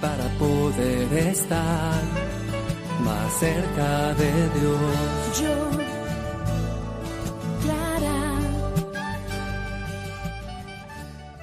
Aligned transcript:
para 0.00 0.38
poder 0.38 1.12
estar 1.28 2.02
más 3.00 3.38
cerca 3.38 4.14
de 4.14 4.48
Dios. 4.58 5.40
Yo, 5.40 5.70
Clara. 7.62 8.38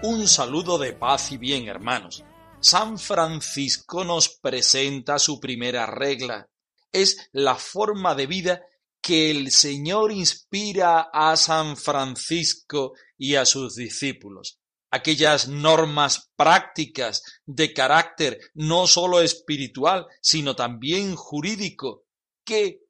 Un 0.02 0.28
saludo 0.28 0.80
de 0.80 0.94
paz 0.94 1.32
y 1.34 1.38
bien, 1.38 1.68
hermanos. 1.68 2.24
San 2.60 2.98
Francisco 2.98 4.04
nos 4.04 4.30
presenta 4.30 5.20
su 5.20 5.40
primera 5.40 5.86
regla. 5.86 6.50
Es 6.92 7.30
la 7.32 7.54
forma 7.56 8.16
de 8.16 8.26
vida 8.26 8.64
que 9.00 9.30
el 9.30 9.52
Señor 9.52 10.12
inspira 10.12 11.10
a 11.14 11.38
San 11.38 11.78
Francisco 11.78 12.94
y 13.18 13.36
a 13.36 13.46
sus 13.46 13.76
discípulos. 13.76 14.59
Aquellas 14.92 15.48
normas 15.48 16.32
prácticas 16.36 17.24
de 17.46 17.74
carácter 17.74 18.40
no 18.54 18.88
sólo 18.88 19.22
espiritual, 19.22 20.08
sino 20.22 20.56
también 20.56 21.16
jurídico, 21.16 22.06
que 22.44 22.82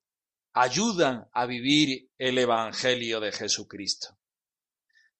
ayudan 0.53 1.27
a 1.33 1.45
vivir 1.45 2.09
el 2.17 2.37
Evangelio 2.37 3.19
de 3.19 3.31
Jesucristo. 3.31 4.17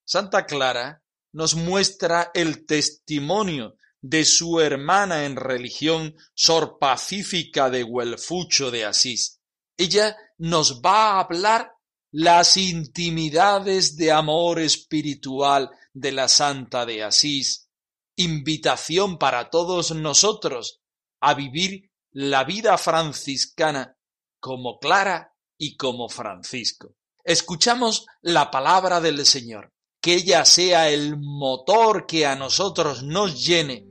Santa 0.06 0.46
Clara 0.46 1.04
nos 1.34 1.56
muestra 1.56 2.32
el 2.34 2.66
testimonio 2.66 3.76
de 4.02 4.26
su 4.26 4.60
hermana 4.60 5.26
en 5.26 5.36
religión, 5.36 6.16
Sor 6.34 6.78
Pacífica 6.80 7.70
de 7.70 7.84
Huelfucho 7.84 8.72
de 8.72 8.86
Asís. 8.86 9.40
Ella 9.78 10.16
nos 10.38 10.82
va 10.82 11.12
a 11.12 11.20
hablar 11.20 11.74
las 12.12 12.58
intimidades 12.58 13.96
de 13.98 14.12
amor 14.12 14.60
espiritual 14.60 15.70
de 16.00 16.12
la 16.14 16.28
Santa 16.28 16.86
de 16.86 17.04
Asís, 17.04 17.70
invitación 18.16 19.18
para 19.18 19.50
todos 19.50 19.92
nosotros 19.92 20.82
a 21.20 21.34
vivir 21.34 21.92
la 22.12 22.44
vida 22.46 22.78
franciscana 22.78 23.98
como 24.40 24.80
Clara 24.80 25.34
y 25.58 25.76
como 25.76 26.08
Francisco. 26.08 26.96
Escuchamos 27.24 28.06
la 28.22 28.50
palabra 28.50 29.02
del 29.02 29.26
Señor, 29.26 29.74
que 30.02 30.16
ella 30.16 30.46
sea 30.46 30.90
el 30.90 31.18
motor 31.18 32.06
que 32.06 32.26
a 32.26 32.36
nosotros 32.36 33.04
nos 33.04 33.46
llene 33.46 33.86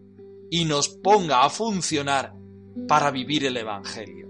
y 0.50 0.64
nos 0.64 0.88
ponga 0.88 1.44
a 1.44 1.50
funcionar 1.50 2.32
para 2.88 3.10
vivir 3.10 3.44
el 3.44 3.58
Evangelio. 3.58 4.27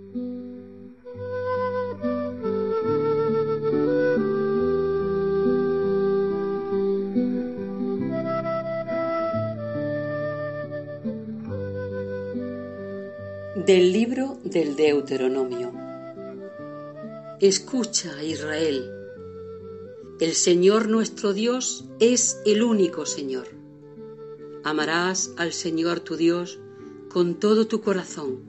Del 13.69 13.93
libro 13.93 14.39
del 14.45 14.77
Deuteronomio. 14.77 15.71
Escucha, 17.39 18.23
Israel. 18.25 18.91
El 20.21 20.33
Señor 20.33 20.89
nuestro 20.89 21.35
Dios 21.35 21.85
es 22.01 22.41
el 22.47 22.63
único 22.63 23.05
Señor. 23.05 23.47
Amarás 24.65 25.35
al 25.37 25.53
Señor 25.53 26.01
tu 26.01 26.17
Dios 26.17 26.59
con 27.11 27.35
todo 27.35 27.67
tu 27.67 27.83
corazón, 27.83 28.41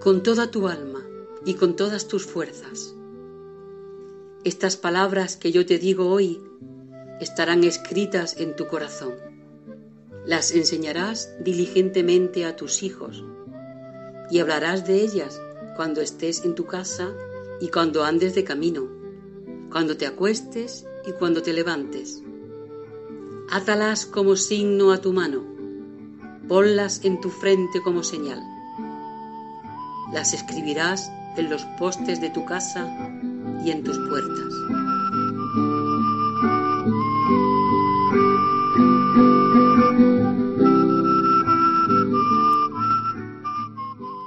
con 0.00 0.22
toda 0.22 0.50
tu 0.50 0.68
alma 0.68 1.02
y 1.46 1.54
con 1.54 1.74
todas 1.74 2.06
tus 2.06 2.26
fuerzas. 2.26 2.94
Estas 4.44 4.76
palabras 4.76 5.38
que 5.38 5.50
yo 5.50 5.64
te 5.64 5.78
digo 5.78 6.10
hoy 6.10 6.42
estarán 7.22 7.64
escritas 7.64 8.36
en 8.38 8.54
tu 8.54 8.66
corazón. 8.66 9.14
Las 10.26 10.52
enseñarás 10.52 11.30
diligentemente 11.42 12.44
a 12.44 12.54
tus 12.54 12.82
hijos 12.82 13.24
y 14.30 14.40
hablarás 14.40 14.86
de 14.86 15.00
ellas 15.02 15.40
cuando 15.76 16.00
estés 16.00 16.44
en 16.44 16.54
tu 16.54 16.66
casa 16.66 17.08
y 17.60 17.68
cuando 17.68 18.04
andes 18.04 18.34
de 18.34 18.44
camino, 18.44 18.88
cuando 19.70 19.96
te 19.96 20.06
acuestes 20.06 20.86
y 21.06 21.12
cuando 21.12 21.42
te 21.42 21.52
levantes. 21.52 22.22
Átalas 23.50 24.06
como 24.06 24.36
signo 24.36 24.92
a 24.92 24.98
tu 25.00 25.12
mano, 25.12 25.42
ponlas 26.48 27.04
en 27.04 27.20
tu 27.20 27.30
frente 27.30 27.80
como 27.82 28.02
señal. 28.02 28.42
Las 30.12 30.34
escribirás 30.34 31.10
en 31.36 31.50
los 31.50 31.64
postes 31.78 32.20
de 32.20 32.30
tu 32.30 32.44
casa 32.44 32.86
y 33.64 33.70
en 33.70 33.84
tus 33.84 33.98
puertas. 34.08 34.87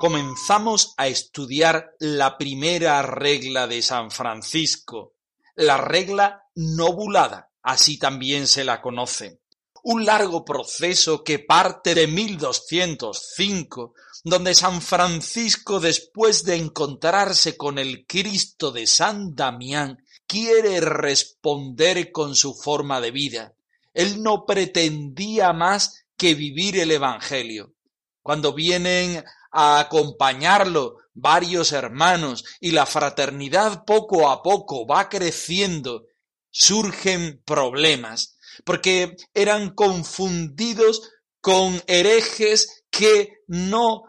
Comenzamos 0.02 0.96
a 0.98 1.08
estudiar 1.08 1.94
la 2.00 2.40
primera 2.40 3.04
regla 3.04 3.68
de 3.68 3.84
San 3.84 4.10
Francisco, 4.10 5.14
la 5.54 5.78
regla 5.78 6.48
nobulada, 6.56 7.52
así 7.62 8.00
también 8.00 8.48
se 8.48 8.64
la 8.64 8.82
conoce. 8.82 9.42
Un 9.84 10.04
largo 10.04 10.44
proceso 10.44 11.24
que 11.24 11.38
parte 11.38 11.94
de 11.94 12.08
1205, 12.08 13.94
donde 14.24 14.56
San 14.56 14.82
Francisco, 14.82 15.80
después 15.80 16.46
de 16.46 16.56
encontrarse 16.56 17.56
con 17.56 17.78
el 17.78 18.08
Cristo 18.08 18.72
de 18.72 18.88
San 18.88 19.36
Damián, 19.36 20.04
quiere 20.26 20.82
responder 20.82 22.12
con 22.12 22.36
su 22.36 22.56
forma 22.56 23.02
de 23.02 23.12
vida. 23.12 23.54
Él 23.94 24.24
no 24.24 24.48
pretendía 24.48 25.54
más 25.54 26.06
que 26.18 26.34
vivir 26.34 26.80
el 26.80 26.90
Evangelio. 26.90 27.76
Cuando 28.24 28.54
vienen 28.54 29.24
a 29.52 29.80
acompañarlo 29.80 30.98
varios 31.14 31.72
hermanos 31.72 32.46
y 32.60 32.72
la 32.72 32.86
fraternidad 32.86 33.84
poco 33.86 34.30
a 34.30 34.42
poco 34.42 34.88
va 34.88 35.10
creciendo, 35.10 36.06
surgen 36.50 37.42
problemas, 37.46 38.38
porque 38.64 39.16
eran 39.34 39.74
confundidos 39.74 41.12
con 41.42 41.82
herejes 41.88 42.86
que 42.90 43.40
no 43.48 44.04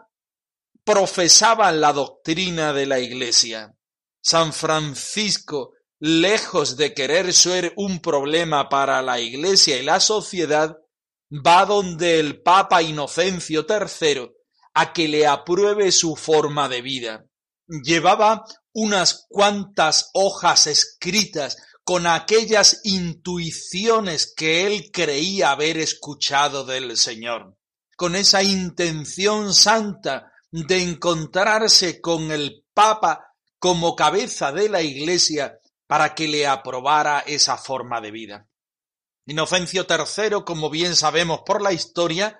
profesaban 0.83 1.81
la 1.81 1.93
doctrina 1.93 2.73
de 2.73 2.85
la 2.85 2.99
Iglesia. 2.99 3.75
San 4.21 4.53
Francisco, 4.53 5.73
lejos 5.99 6.77
de 6.77 6.93
querer 6.93 7.33
ser 7.33 7.73
un 7.75 7.99
problema 7.99 8.69
para 8.69 9.01
la 9.01 9.19
Iglesia 9.19 9.77
y 9.77 9.83
la 9.83 9.99
sociedad, 9.99 10.77
va 11.31 11.65
donde 11.65 12.19
el 12.19 12.41
Papa 12.41 12.81
Inocencio 12.81 13.65
III 13.67 14.31
a 14.73 14.93
que 14.93 15.07
le 15.07 15.27
apruebe 15.27 15.91
su 15.91 16.15
forma 16.15 16.69
de 16.69 16.81
vida. 16.81 17.25
Llevaba 17.67 18.45
unas 18.73 19.25
cuantas 19.29 20.09
hojas 20.13 20.67
escritas 20.67 21.57
con 21.83 22.07
aquellas 22.07 22.81
intuiciones 22.83 24.33
que 24.35 24.65
él 24.65 24.89
creía 24.91 25.51
haber 25.51 25.77
escuchado 25.77 26.65
del 26.65 26.97
Señor, 26.97 27.57
con 27.95 28.15
esa 28.15 28.41
intención 28.41 29.53
santa 29.53 30.31
de 30.51 30.81
encontrarse 30.81 31.99
con 31.99 32.31
el 32.31 32.63
Papa 32.73 33.33
como 33.59 33.95
cabeza 33.95 34.51
de 34.51 34.69
la 34.69 34.81
Iglesia 34.81 35.59
para 35.87 36.15
que 36.15 36.27
le 36.27 36.47
aprobara 36.47 37.19
esa 37.19 37.57
forma 37.57 38.01
de 38.01 38.11
vida. 38.11 38.47
Inocencio 39.25 39.85
III, 39.87 40.43
como 40.45 40.69
bien 40.69 40.95
sabemos 40.95 41.41
por 41.45 41.61
la 41.61 41.71
historia, 41.71 42.39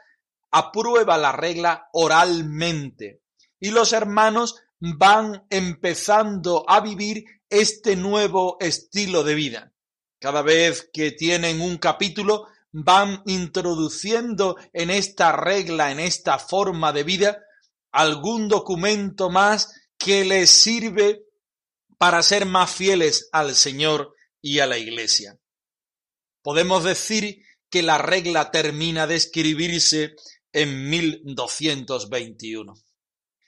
aprueba 0.53 1.17
la 1.17 1.31
regla 1.31 1.89
oralmente 1.93 3.21
y 3.59 3.71
los 3.71 3.91
hermanos 3.91 4.61
van 4.79 5.47
empezando 5.49 6.63
a 6.67 6.79
vivir 6.79 7.25
este 7.49 7.95
nuevo 7.95 8.57
estilo 8.59 9.23
de 9.23 9.33
vida. 9.33 9.73
Cada 10.19 10.43
vez 10.43 10.89
que 10.93 11.11
tienen 11.11 11.59
un 11.59 11.77
capítulo 11.77 12.47
van 12.71 13.23
introduciendo 13.25 14.57
en 14.73 14.91
esta 14.91 15.31
regla, 15.31 15.91
en 15.91 15.99
esta 15.99 16.37
forma 16.37 16.93
de 16.93 17.03
vida, 17.03 17.39
algún 17.91 18.47
documento 18.47 19.29
más 19.29 19.73
que 19.97 20.23
les 20.23 20.51
sirve 20.51 21.23
para 21.97 22.21
ser 22.21 22.45
más 22.45 22.69
fieles 22.69 23.29
al 23.31 23.55
Señor 23.55 24.13
y 24.41 24.59
a 24.59 24.67
la 24.67 24.77
Iglesia. 24.77 25.39
Podemos 26.43 26.83
decir 26.83 27.43
que 27.69 27.81
la 27.81 27.97
regla 27.97 28.51
termina 28.51 29.07
de 29.07 29.15
escribirse 29.15 30.15
en 30.53 30.89
1221. 30.89 32.73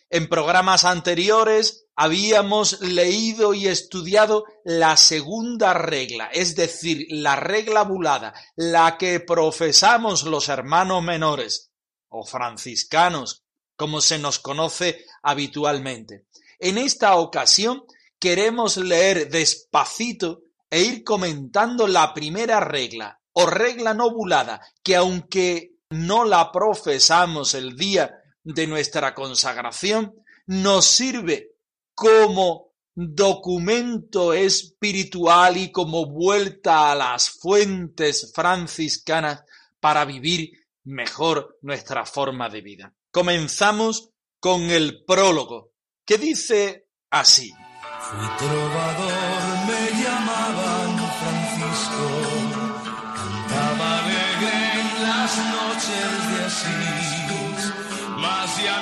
En 0.10 0.28
programas 0.28 0.86
anteriores 0.86 1.86
habíamos 1.96 2.82
leído 2.82 3.54
y 3.54 3.68
estudiado 3.68 4.46
la 4.64 4.98
segunda 4.98 5.74
regla, 5.74 6.30
es 6.32 6.56
decir, 6.56 7.08
la 7.10 7.36
regla 7.36 7.84
bulada, 7.84 8.34
la 8.56 8.98
que 8.98 9.20
profesamos 9.20 10.24
los 10.24 10.50
hermanos 10.50 11.04
menores 11.04 11.72
o 12.10 12.26
franciscanos, 12.26 13.44
como 13.76 14.02
se 14.02 14.20
nos 14.20 14.40
conoce 14.40 15.06
habitualmente. 15.24 16.28
En 16.60 16.78
esta 16.78 17.16
ocasión 17.16 17.84
queremos 18.20 18.78
leer 18.78 19.30
despacito 19.30 20.44
e 20.70 20.82
ir 20.82 21.04
comentando 21.04 21.88
la 21.88 22.14
primera 22.14 22.60
regla 22.60 23.20
o 23.34 23.46
regla 23.46 23.94
no 23.94 24.12
bulada, 24.12 24.62
que 24.82 24.96
aunque 24.96 25.75
no 25.96 26.26
la 26.26 26.52
profesamos 26.52 27.54
el 27.54 27.76
día 27.76 28.16
de 28.44 28.68
nuestra 28.68 29.14
consagración, 29.14 30.14
nos 30.48 30.86
sirve 30.86 31.52
como 31.94 32.74
documento 32.94 34.34
espiritual 34.34 35.58
y 35.58 35.72
como 35.72 36.06
vuelta 36.06 36.92
a 36.92 36.96
las 36.96 37.30
fuentes 37.30 38.32
franciscanas 38.34 39.44
para 39.80 40.06
vivir 40.06 40.52
mejor 40.86 41.58
nuestra 41.62 42.06
forma 42.06 42.50
de 42.50 42.62
vida. 42.62 42.94
Comenzamos 43.12 44.12
con 44.40 44.62
el 44.70 45.04
prólogo, 45.06 45.72
que 46.06 46.18
dice 46.18 46.88
así. 47.10 47.52
Fui 48.00 48.28
trovador, 48.38 49.68
me 49.68 49.95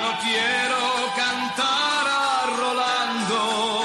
no 0.00 0.18
quiero 0.22 0.80
cantar 1.16 2.06
a 2.06 2.46
Rolando, 2.56 3.82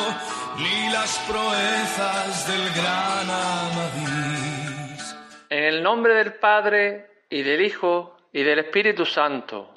ni 0.57 0.91
las 0.91 1.19
proezas 1.27 2.47
del 2.47 2.73
gran 2.73 3.29
Amadís. 3.29 5.15
En 5.49 5.63
el 5.63 5.83
nombre 5.83 6.13
del 6.13 6.33
Padre, 6.35 7.09
y 7.29 7.43
del 7.43 7.61
Hijo, 7.61 8.17
y 8.33 8.43
del 8.43 8.59
Espíritu 8.59 9.05
Santo. 9.05 9.73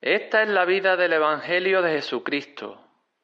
Esta 0.00 0.42
es 0.42 0.48
la 0.48 0.64
vida 0.64 0.96
del 0.96 1.12
Evangelio 1.12 1.82
de 1.82 1.92
Jesucristo, 1.92 2.80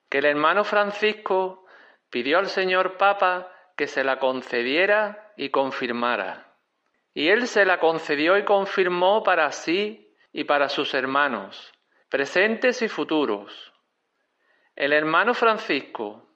que 0.09 0.19
el 0.19 0.27
hermano 0.27 0.65
Francisco 0.65 1.67
pidió 2.11 2.39
al 2.39 2.49
señor 2.49 2.97
Papa 2.97 3.51
que 3.77 3.87
se 3.87 4.05
la 4.05 4.19
concediera 4.19 5.33
y 5.37 5.51
confirmara. 5.51 6.55
Y 7.15 7.29
él 7.29 7.47
se 7.49 7.65
la 7.65 7.79
concedió 7.79 8.37
y 8.37 8.45
confirmó 8.45 9.23
para 9.23 9.51
sí 9.53 10.15
y 10.33 10.45
para 10.45 10.69
sus 10.69 10.93
hermanos, 10.93 11.73
presentes 12.09 12.83
y 12.83 12.89
futuros. 12.89 13.73
El 14.75 14.93
hermano 14.93 15.35
Francisco 15.35 16.29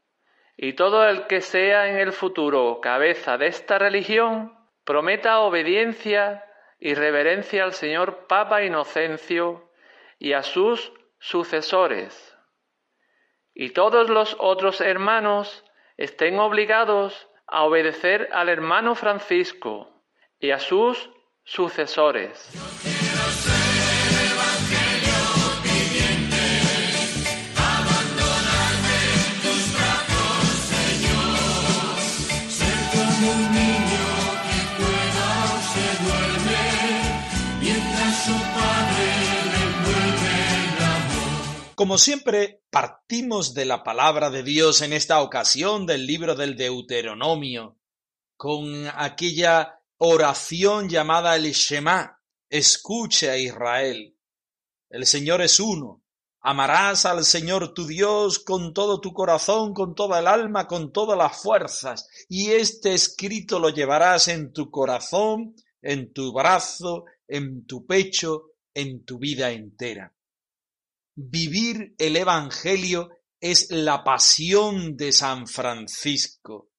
y 0.57 0.73
todo 0.75 1.07
el 1.09 1.27
que 1.27 1.41
sea 1.41 1.89
en 1.89 1.97
el 1.97 2.13
futuro 2.13 2.81
cabeza 2.81 3.39
de 3.39 3.47
esta 3.47 3.79
religión 3.79 4.55
prometa 4.85 5.41
obediencia 5.41 6.45
y 6.79 6.95
reverencia 6.95 7.65
al 7.65 7.73
señor 7.73 8.27
Papa 8.27 8.63
Inocencio 8.63 9.71
y 10.19 10.33
a 10.33 10.43
sus 10.43 10.93
sucesores. 11.19 12.37
Y 13.55 13.71
todos 13.71 14.09
los 14.09 14.37
otros 14.39 14.81
hermanos 14.81 15.65
estén 15.97 16.39
obligados 16.39 17.29
a 17.47 17.65
obedecer 17.65 18.29
al 18.33 18.49
hermano 18.49 18.95
Francisco 18.95 19.91
y 20.39 20.51
a 20.51 20.59
sus 20.59 21.11
sucesores. 21.45 22.90
Como 41.81 41.97
siempre, 41.97 42.63
partimos 42.69 43.55
de 43.55 43.65
la 43.65 43.83
palabra 43.83 44.29
de 44.29 44.43
Dios 44.43 44.83
en 44.83 44.93
esta 44.93 45.23
ocasión 45.23 45.87
del 45.87 46.07
libro 46.07 46.35
del 46.35 46.55
Deuteronomio, 46.55 47.79
con 48.37 48.87
aquella 48.95 49.81
oración 49.97 50.91
llamada 50.91 51.35
el 51.37 51.51
Shema, 51.53 52.21
escucha 52.51 53.39
Israel. 53.39 54.15
El 54.91 55.07
Señor 55.07 55.41
es 55.41 55.59
uno. 55.59 56.03
Amarás 56.43 57.07
al 57.07 57.25
Señor 57.25 57.73
tu 57.73 57.87
Dios 57.87 58.41
con 58.41 58.75
todo 58.75 59.01
tu 59.01 59.15
corazón, 59.15 59.73
con 59.73 59.95
toda 59.95 60.19
el 60.19 60.27
alma, 60.27 60.67
con 60.67 60.93
todas 60.93 61.17
las 61.17 61.41
fuerzas, 61.41 62.07
y 62.29 62.51
este 62.51 62.93
escrito 62.93 63.59
lo 63.59 63.71
llevarás 63.71 64.29
en 64.29 64.53
tu 64.53 64.71
corazón, 64.71 65.57
en 65.81 66.13
tu 66.13 66.31
brazo, 66.35 67.07
en 67.27 67.65
tu 67.65 67.87
pecho, 67.87 68.51
en 68.75 69.03
tu 69.07 69.19
vida 69.19 69.51
entera. 69.51 70.15
Vivir 71.23 71.95
el 71.99 72.17
Evangelio 72.17 73.11
es 73.39 73.71
la 73.71 74.03
pasión 74.03 74.97
de 74.97 75.13
San 75.13 75.47
Francisco. 75.47 76.71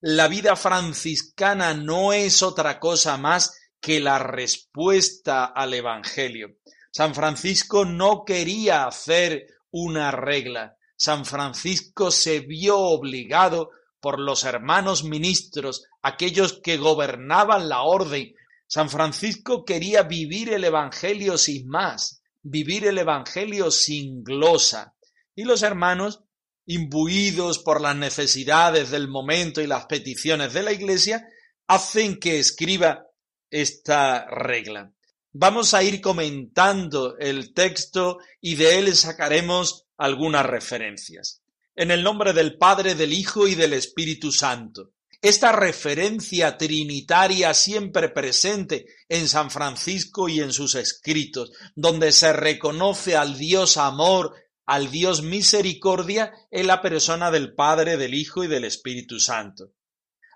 La 0.00 0.26
vida 0.26 0.56
franciscana 0.56 1.74
no 1.74 2.12
es 2.12 2.42
otra 2.42 2.80
cosa 2.80 3.16
más 3.18 3.56
que 3.80 4.00
la 4.00 4.18
respuesta 4.18 5.44
al 5.44 5.74
Evangelio. 5.74 6.56
San 6.90 7.14
Francisco 7.14 7.84
no 7.84 8.24
quería 8.24 8.84
hacer 8.84 9.46
una 9.70 10.10
regla. 10.10 10.76
San 10.96 11.24
Francisco 11.24 12.10
se 12.10 12.40
vio 12.40 12.76
obligado 12.76 13.70
por 14.00 14.18
los 14.18 14.42
hermanos 14.42 15.04
ministros, 15.04 15.84
aquellos 16.02 16.60
que 16.64 16.78
gobernaban 16.78 17.68
la 17.68 17.82
orden. 17.82 18.34
San 18.66 18.90
Francisco 18.90 19.64
quería 19.64 20.02
vivir 20.02 20.52
el 20.52 20.64
Evangelio 20.64 21.38
sin 21.38 21.68
más 21.68 22.22
vivir 22.44 22.86
el 22.86 22.98
Evangelio 22.98 23.70
sin 23.70 24.22
glosa. 24.22 24.94
Y 25.34 25.44
los 25.44 25.62
hermanos, 25.62 26.20
imbuidos 26.66 27.58
por 27.58 27.80
las 27.80 27.96
necesidades 27.96 28.90
del 28.90 29.08
momento 29.08 29.60
y 29.60 29.66
las 29.66 29.86
peticiones 29.86 30.52
de 30.52 30.62
la 30.62 30.72
Iglesia, 30.72 31.26
hacen 31.66 32.20
que 32.20 32.38
escriba 32.38 33.06
esta 33.50 34.26
regla. 34.26 34.92
Vamos 35.32 35.74
a 35.74 35.82
ir 35.82 36.00
comentando 36.00 37.16
el 37.18 37.52
texto 37.54 38.18
y 38.40 38.54
de 38.54 38.78
él 38.78 38.94
sacaremos 38.94 39.86
algunas 39.96 40.46
referencias. 40.46 41.42
En 41.74 41.90
el 41.90 42.04
nombre 42.04 42.32
del 42.32 42.56
Padre, 42.56 42.94
del 42.94 43.12
Hijo 43.12 43.48
y 43.48 43.56
del 43.56 43.72
Espíritu 43.72 44.30
Santo. 44.30 44.92
Esta 45.24 45.52
referencia 45.52 46.58
trinitaria 46.58 47.54
siempre 47.54 48.10
presente 48.10 48.84
en 49.08 49.26
San 49.26 49.50
Francisco 49.50 50.28
y 50.28 50.40
en 50.40 50.52
sus 50.52 50.74
escritos, 50.74 51.50
donde 51.74 52.12
se 52.12 52.34
reconoce 52.34 53.16
al 53.16 53.38
Dios 53.38 53.78
amor, 53.78 54.34
al 54.66 54.90
Dios 54.90 55.22
misericordia 55.22 56.30
en 56.50 56.66
la 56.66 56.82
persona 56.82 57.30
del 57.30 57.54
Padre, 57.54 57.96
del 57.96 58.12
Hijo 58.12 58.44
y 58.44 58.48
del 58.48 58.66
Espíritu 58.66 59.18
Santo. 59.18 59.70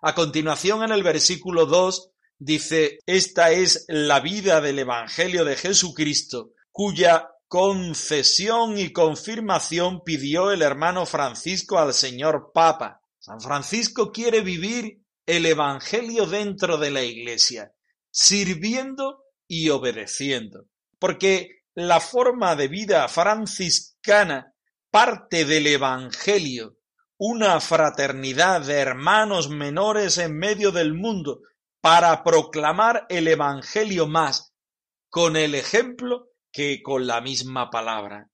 A 0.01 0.15
continuación, 0.15 0.83
en 0.83 0.93
el 0.93 1.03
versículo 1.03 1.67
2, 1.67 2.11
dice, 2.39 3.01
esta 3.05 3.51
es 3.51 3.85
la 3.89 4.21
vida 4.21 4.63
del 4.63 4.79
Evangelio 4.79 5.45
de 5.45 5.57
Jesucristo, 5.57 6.53
cuya 6.73 7.29
concesión 7.47 8.79
y 8.79 8.91
confirmación 8.95 10.03
pidió 10.03 10.51
el 10.51 10.63
hermano 10.63 11.05
Francisco 11.05 11.79
al 11.79 11.93
señor 11.93 12.53
Papa 12.55 12.98
San 13.19 13.41
Francisco 13.41 14.13
quiere 14.13 14.41
vivir 14.41 15.03
el 15.27 15.45
Evangelio 15.47 16.27
dentro 16.27 16.79
de 16.79 16.91
la 16.91 17.03
Iglesia, 17.03 17.73
sirviendo 18.11 19.25
y 19.47 19.69
obedeciendo, 19.71 20.67
porque 20.99 21.63
la 21.75 22.01
forma 22.01 22.57
de 22.57 22.69
vida 22.69 23.09
franciscana 23.09 24.55
parte 24.91 25.45
del 25.45 25.67
Evangelio, 25.67 26.79
una 27.19 27.61
fraternidad 27.61 28.63
de 28.63 28.75
hermanos 28.75 29.51
menores 29.51 30.19
en 30.19 30.37
medio 30.37 30.73
del 30.73 30.95
mundo 30.95 31.41
para 31.81 32.25
proclamar 32.25 33.07
el 33.09 33.29
Evangelio 33.29 34.07
más 34.07 34.55
con 35.09 35.37
el 35.37 35.55
ejemplo 35.55 36.31
que 36.53 36.83
con 36.83 37.07
la 37.07 37.21
misma 37.21 37.71
palabra. 37.71 38.31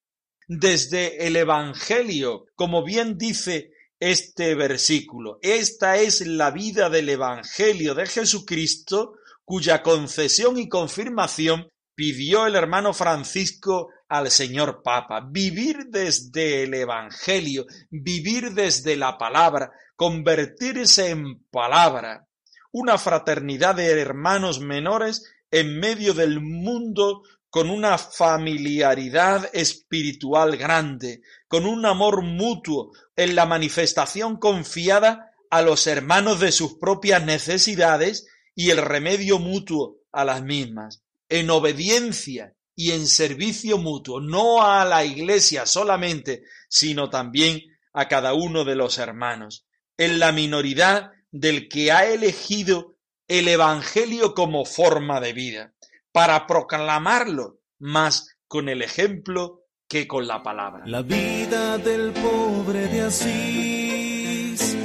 Desde 0.47 1.27
el 1.27 1.37
Evangelio, 1.37 2.47
como 2.55 2.85
bien 2.85 3.17
dice 3.17 3.74
este 4.11 4.55
versículo. 4.55 5.39
Esta 5.41 5.97
es 5.97 6.27
la 6.27 6.51
vida 6.51 6.91
del 6.91 7.09
Evangelio 7.09 7.95
de 7.95 8.05
Jesucristo, 8.05 9.15
cuya 9.45 9.83
concesión 9.83 10.59
y 10.59 10.69
confirmación 10.69 11.69
pidió 11.95 12.47
el 12.47 12.55
hermano 12.55 12.93
Francisco 12.93 13.89
al 14.09 14.31
señor 14.31 14.83
Papa. 14.83 15.27
Vivir 15.27 15.87
desde 15.89 16.65
el 16.65 16.75
Evangelio, 16.75 17.65
vivir 17.89 18.53
desde 18.53 18.97
la 18.97 19.17
palabra, 19.17 19.73
convertirse 19.97 21.09
en 21.09 21.43
palabra. 21.51 22.27
una 22.73 22.99
fraternidad 22.99 23.77
de 23.77 23.89
hermanos 24.01 24.59
menores 24.59 25.33
en 25.53 25.79
medio 25.79 26.13
del 26.13 26.41
mundo 26.41 27.23
con 27.55 27.71
una 27.71 27.99
familiaridad 27.99 29.49
espiritual 29.53 30.57
grande, 30.57 31.23
con 31.47 31.67
un 31.67 31.87
amor 31.87 32.23
mutuo 32.23 32.91
en 33.15 33.37
la 33.37 33.47
manifestación 33.47 34.39
confiada 34.39 35.31
a 35.51 35.63
los 35.63 35.87
hermanos 35.87 36.41
de 36.41 36.51
sus 36.51 36.75
propias 36.79 37.25
necesidades 37.25 38.27
y 38.57 38.71
el 38.71 38.79
remedio 38.79 39.39
mutuo 39.39 39.99
a 40.11 40.25
las 40.25 40.43
mismas, 40.43 41.05
en 41.29 41.49
obediencia 41.49 42.55
y 42.75 42.91
en 42.91 43.07
servicio 43.07 43.79
mutuo, 43.79 44.21
no 44.21 44.67
a 44.69 44.85
la 44.85 45.05
Iglesia 45.05 45.65
solamente, 45.65 46.43
sino 46.69 47.09
también 47.09 47.61
a 47.93 48.09
cada 48.09 48.35
uno 48.35 48.65
de 48.65 48.75
los 48.75 48.99
hermanos, 48.99 49.65
en 49.97 50.19
la 50.19 50.33
minoridad 50.33 51.13
del 51.31 51.69
que 51.69 51.93
ha 51.93 52.05
elegido 52.07 52.97
el 53.29 53.47
Evangelio 53.47 54.35
como 54.35 54.65
forma 54.65 55.21
de 55.21 55.33
vida 55.35 55.74
para 56.15 56.47
proclamarlo 56.47 57.59
más 57.81 58.39
con 58.47 58.69
el 58.69 58.83
ejemplo 58.83 59.65
que 59.89 60.07
con 60.07 60.29
la 60.29 60.45
palabra. 60.45 60.85
La 60.87 61.03
vida 61.03 61.77
del 61.79 62.13
pobre 62.13 62.87
de 62.87 63.03
Asís 63.03 64.77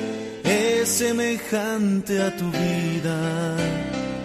es 0.44 0.90
semejante 0.90 2.20
a 2.20 2.36
tu 2.36 2.50
vida, 2.50 3.56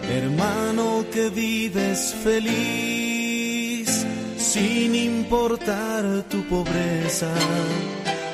hermano 0.08 1.04
que 1.12 1.28
vives 1.28 2.14
feliz 2.24 4.06
sin 4.38 4.94
importar 4.94 6.22
tu 6.30 6.42
pobreza, 6.44 7.34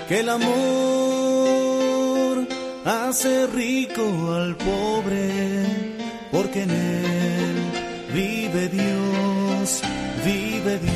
que 0.07 0.21
el 0.21 0.29
amor 0.29 0.47
hace 2.85 3.49
rico 3.49 4.33
al 4.33 4.57
pobre, 4.57 5.67
porque 6.31 6.63
en 6.63 6.71
él 6.71 7.70
Vive 8.13 8.69
Dios, 8.69 9.83
vive 10.25 10.79
Dios. 10.79 10.95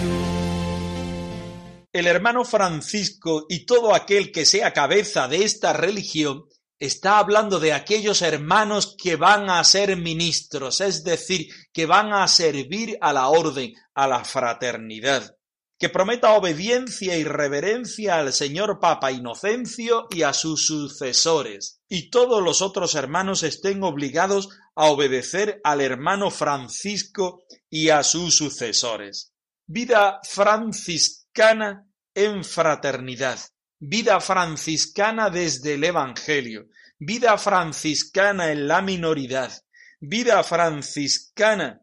El 1.93 2.09
hermano 2.09 2.45
Francisco 2.45 3.47
y 3.49 3.65
todo 3.67 3.95
aquel 3.95 4.33
que 4.33 4.45
sea 4.45 4.73
cabeza 4.73 5.29
de 5.29 5.45
esta 5.45 5.73
religión 5.73 6.47
está 6.81 7.19
hablando 7.19 7.61
de 7.61 7.73
aquellos 7.73 8.21
hermanos 8.23 8.97
que 9.01 9.15
van 9.15 9.49
a 9.49 9.63
ser 9.63 9.97
ministros, 9.97 10.81
es 10.81 11.05
decir, 11.05 11.49
que 11.73 11.87
van 11.87 12.13
a 12.13 12.27
servir 12.27 12.99
a 13.01 13.13
la 13.13 13.29
orden, 13.29 13.73
a 13.95 14.09
la 14.09 14.25
fraternidad 14.25 15.34
que 15.85 15.91
prometa 15.91 16.33
obediencia 16.33 17.19
y 17.19 17.25
reverencia 17.25 18.19
al 18.19 18.33
señor 18.33 18.81
Papa 18.81 19.13
Inocencio 19.13 20.07
y 20.11 20.23
a 20.23 20.33
sus 20.33 20.67
sucesores, 20.67 21.83
y 21.91 22.09
todos 22.09 22.43
los 22.43 22.63
otros 22.63 22.95
hermanos 22.95 23.43
estén 23.43 23.83
obligados 23.83 24.49
a 24.75 24.87
obedecer 24.87 25.61
al 25.63 25.83
hermano 25.83 26.31
Francisco 26.31 27.43
y 27.69 27.91
a 27.91 28.03
sus 28.03 28.35
sucesores. 28.35 29.35
Vida 29.67 30.21
franciscana 30.23 31.87
en 32.15 32.45
fraternidad, 32.45 33.41
vida 33.79 34.21
franciscana 34.21 35.29
desde 35.29 35.75
el 35.75 35.85
Evangelio, 35.85 36.69
vida 36.99 37.37
franciscana 37.37 38.51
en 38.53 38.69
la 38.69 38.81
minoridad, 38.81 39.53
vida 40.01 40.43
franciscana 40.45 41.83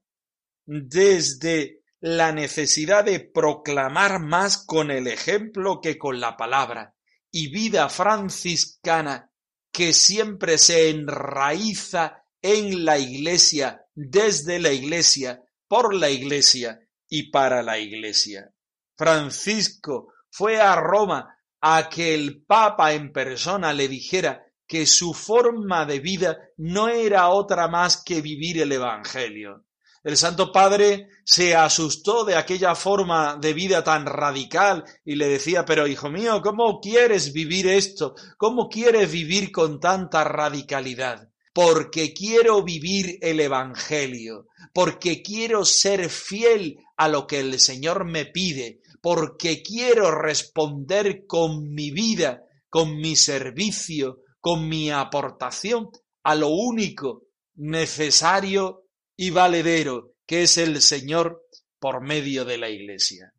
desde 0.65 1.80
la 2.01 2.31
necesidad 2.31 3.05
de 3.05 3.20
proclamar 3.20 4.20
más 4.20 4.58
con 4.65 4.89
el 4.89 5.08
ejemplo 5.08 5.79
que 5.81 5.98
con 6.00 6.20
la 6.20 6.36
palabra, 6.36 6.96
y 7.31 7.50
vida 7.50 7.88
franciscana 7.89 9.31
que 9.72 9.93
siempre 9.93 10.58
se 10.58 10.89
enraiza 10.89 12.25
en 12.41 12.86
la 12.86 12.98
Iglesia, 12.98 13.86
desde 13.93 14.60
la 14.60 14.74
Iglesia, 14.74 15.43
por 15.67 15.93
la 15.93 16.10
Iglesia 16.10 16.79
y 17.08 17.29
para 17.29 17.62
la 17.62 17.77
Iglesia. 17.77 18.51
Francisco 18.98 20.12
fue 20.29 20.60
a 20.60 20.75
Roma 20.75 21.38
a 21.62 21.88
que 21.88 22.15
el 22.15 22.43
Papa 22.43 22.93
en 22.93 23.13
persona 23.13 23.74
le 23.74 23.88
dijera 23.88 24.43
que 24.67 24.88
su 24.88 25.13
forma 25.13 25.86
de 25.86 26.00
vida 26.00 26.39
no 26.58 26.89
era 26.89 27.29
otra 27.29 27.67
más 27.67 28.03
que 28.03 28.22
vivir 28.22 28.60
el 28.62 28.72
Evangelio. 28.72 29.65
El 30.03 30.17
Santo 30.17 30.51
Padre 30.51 31.10
se 31.24 31.55
asustó 31.55 32.25
de 32.25 32.36
aquella 32.36 32.74
forma 32.74 33.38
de 33.39 33.53
vida 33.53 33.84
tan 33.84 34.08
radical 34.08 34.84
y 35.05 35.15
le 35.15 35.27
decía, 35.27 35.63
pero 35.63 35.86
hijo 35.86 36.10
mío, 36.10 36.41
¿cómo 36.41 36.79
quieres 36.79 37.34
vivir 37.34 37.67
esto? 37.67 38.15
¿Cómo 38.38 38.67
quieres 38.67 39.12
vivir 39.12 39.51
con 39.51 39.79
tanta 39.79 40.24
radicalidad? 40.24 41.29
Porque 41.53 42.13
quiero 42.13 42.63
vivir 42.63 43.20
el 43.22 43.39
Evangelio, 43.41 44.48
porque 44.74 45.22
quiero 45.22 45.65
ser 45.65 46.10
fiel 46.10 46.77
a 46.98 47.08
lo 47.08 47.27
que 47.27 47.39
el 47.41 47.60
Señor 47.60 48.05
me 48.05 48.25
pide, 48.25 48.79
porque 49.01 49.62
quiero 49.62 50.10
responder 50.10 51.25
con 51.27 51.74
mi 51.74 51.91
vida, 51.91 52.41
con 52.70 52.98
mi 52.98 53.15
servicio, 53.15 54.22
con 54.39 54.67
mi 54.67 54.89
aportación 54.89 55.89
a 56.24 56.34
lo 56.34 56.50
único 56.50 57.24
necesario 57.55 58.86
y 59.21 59.29
valedero 59.29 60.15
que 60.25 60.41
es 60.41 60.57
el 60.57 60.81
Señor 60.81 61.43
por 61.79 62.01
medio 62.01 62.43
de 62.43 62.57
la 62.57 62.69
Iglesia. 62.69 63.31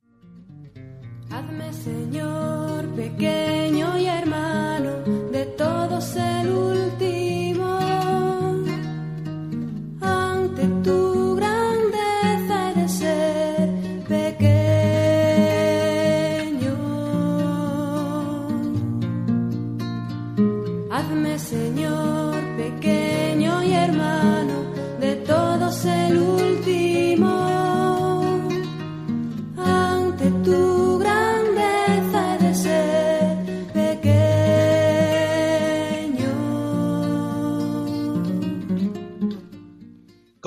Hazme, 1.29 1.73
Señor, 1.73 2.89
pequeño 2.95 3.62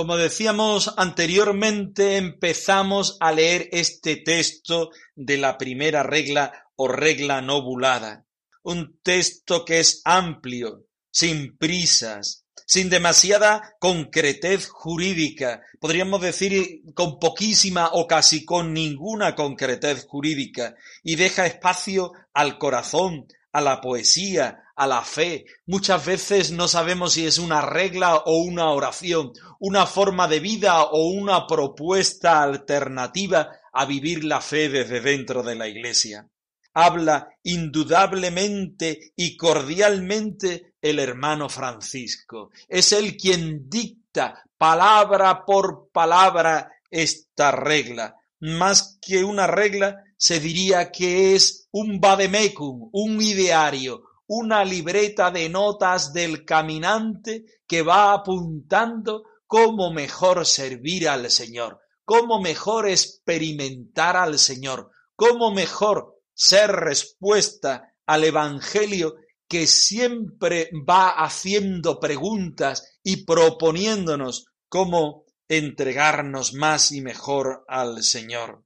Como 0.05 0.17
decíamos 0.17 0.93
anteriormente, 0.97 2.17
empezamos 2.17 3.17
a 3.19 3.31
leer 3.31 3.69
este 3.71 4.17
texto 4.17 4.91
de 5.15 5.39
la 5.39 5.57
primera 5.57 6.03
regla 6.03 6.67
o 6.75 6.87
regla 6.87 7.41
nobulada. 7.41 8.23
Un 8.61 8.99
texto 9.01 9.65
que 9.65 9.79
es 9.79 10.03
amplio, 10.05 10.85
sin 11.09 11.57
prisas, 11.57 12.45
sin 12.67 12.91
demasiada 12.91 13.77
concretez 13.79 14.67
jurídica, 14.69 15.63
podríamos 15.79 16.21
decir 16.21 16.83
con 16.93 17.17
poquísima 17.17 17.89
o 17.93 18.05
casi 18.05 18.45
con 18.45 18.73
ninguna 18.73 19.33
concretez 19.33 20.05
jurídica, 20.05 20.75
y 21.01 21.15
deja 21.15 21.47
espacio 21.47 22.11
al 22.31 22.59
corazón, 22.59 23.25
a 23.51 23.59
la 23.59 23.81
poesía, 23.81 24.64
a 24.75 24.87
la 24.87 25.03
fe. 25.03 25.45
Muchas 25.65 26.05
veces 26.05 26.51
no 26.51 26.67
sabemos 26.67 27.13
si 27.13 27.25
es 27.25 27.37
una 27.37 27.61
regla 27.61 28.17
o 28.17 28.37
una 28.37 28.69
oración, 28.71 29.33
una 29.59 29.85
forma 29.85 30.27
de 30.27 30.39
vida 30.39 30.83
o 30.83 31.07
una 31.07 31.47
propuesta 31.47 32.43
alternativa 32.43 33.49
a 33.73 33.85
vivir 33.85 34.23
la 34.23 34.41
fe 34.41 34.69
desde 34.69 35.01
dentro 35.01 35.43
de 35.43 35.55
la 35.55 35.67
Iglesia 35.67 36.27
habla 36.75 37.29
indudablemente 37.41 39.13
y 39.15 39.37
cordialmente 39.37 40.73
el 40.81 40.99
hermano 40.99 41.49
Francisco. 41.49 42.51
Es 42.67 42.91
él 42.91 43.15
quien 43.15 43.69
dicta 43.69 44.43
palabra 44.57 45.45
por 45.45 45.89
palabra 45.91 46.69
esta 46.91 47.51
regla. 47.51 48.15
Más 48.41 48.99
que 49.01 49.23
una 49.23 49.47
regla, 49.47 50.03
se 50.17 50.39
diría 50.39 50.91
que 50.91 51.35
es 51.35 51.67
un 51.71 51.99
vademecum, 51.99 52.89
un 52.91 53.21
ideario, 53.21 54.03
una 54.27 54.65
libreta 54.65 55.31
de 55.31 55.49
notas 55.49 56.13
del 56.13 56.45
caminante 56.45 57.45
que 57.67 57.81
va 57.81 58.13
apuntando 58.13 59.23
cómo 59.45 59.91
mejor 59.91 60.45
servir 60.45 61.07
al 61.07 61.29
Señor, 61.29 61.79
cómo 62.03 62.41
mejor 62.41 62.87
experimentar 62.89 64.17
al 64.17 64.39
Señor, 64.39 64.91
cómo 65.15 65.51
mejor 65.51 66.15
ser 66.33 66.71
respuesta 66.71 67.93
al 68.05 68.23
Evangelio 68.23 69.15
que 69.47 69.67
siempre 69.67 70.69
va 70.87 71.09
haciendo 71.09 71.99
preguntas 71.99 72.97
y 73.03 73.25
proponiéndonos 73.25 74.47
cómo 74.67 75.25
entregarnos 75.47 76.53
más 76.53 76.91
y 76.91 77.01
mejor 77.01 77.63
al 77.67 78.03
Señor. 78.03 78.63